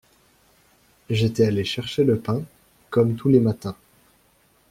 [1.11, 2.41] J’étais allé chercher le pain,
[2.89, 3.75] comme tous les matins.